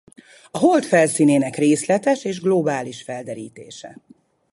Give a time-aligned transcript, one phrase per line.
[0.51, 3.97] A Hold felszínének részletes és globális felderítése.